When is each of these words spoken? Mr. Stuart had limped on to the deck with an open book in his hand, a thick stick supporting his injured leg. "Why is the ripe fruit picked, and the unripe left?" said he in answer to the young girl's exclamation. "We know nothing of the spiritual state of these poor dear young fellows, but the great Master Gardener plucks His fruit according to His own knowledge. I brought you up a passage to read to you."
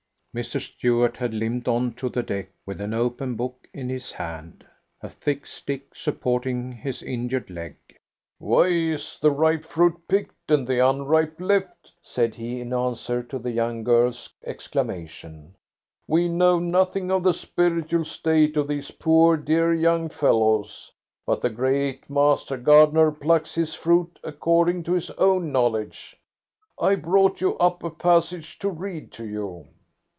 Mr. 0.33 0.61
Stuart 0.61 1.17
had 1.17 1.33
limped 1.33 1.67
on 1.67 1.93
to 1.95 2.07
the 2.07 2.23
deck 2.23 2.47
with 2.65 2.79
an 2.79 2.93
open 2.93 3.35
book 3.35 3.67
in 3.73 3.89
his 3.89 4.13
hand, 4.13 4.63
a 5.01 5.09
thick 5.09 5.45
stick 5.45 5.93
supporting 5.93 6.71
his 6.71 7.03
injured 7.03 7.49
leg. 7.49 7.75
"Why 8.37 8.67
is 8.69 9.19
the 9.19 9.29
ripe 9.29 9.65
fruit 9.65 10.07
picked, 10.07 10.49
and 10.49 10.65
the 10.65 10.87
unripe 10.89 11.35
left?" 11.37 11.91
said 12.01 12.33
he 12.33 12.61
in 12.61 12.71
answer 12.73 13.21
to 13.23 13.39
the 13.39 13.51
young 13.51 13.83
girl's 13.83 14.29
exclamation. 14.45 15.53
"We 16.07 16.29
know 16.29 16.59
nothing 16.59 17.11
of 17.11 17.23
the 17.23 17.33
spiritual 17.33 18.05
state 18.05 18.55
of 18.55 18.69
these 18.69 18.91
poor 18.91 19.35
dear 19.35 19.73
young 19.73 20.07
fellows, 20.07 20.93
but 21.25 21.41
the 21.41 21.49
great 21.49 22.09
Master 22.09 22.55
Gardener 22.55 23.11
plucks 23.11 23.55
His 23.55 23.75
fruit 23.75 24.17
according 24.23 24.83
to 24.83 24.93
His 24.93 25.11
own 25.11 25.51
knowledge. 25.51 26.15
I 26.79 26.95
brought 26.95 27.41
you 27.41 27.57
up 27.57 27.83
a 27.83 27.89
passage 27.89 28.57
to 28.59 28.69
read 28.69 29.11
to 29.11 29.27
you." 29.27 29.67